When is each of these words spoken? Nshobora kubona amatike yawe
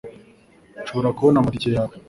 Nshobora 0.81 1.15
kubona 1.17 1.37
amatike 1.39 1.69
yawe 1.75 1.93